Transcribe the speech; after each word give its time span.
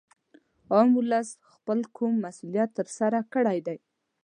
عام 0.73 0.89
ولس 0.99 1.29
خپل 1.53 1.79
کوم 1.95 2.13
مسولیت 2.25 2.69
تر 2.77 2.87
سره 2.97 3.19
کړی 3.33 3.59
دی 3.67 3.77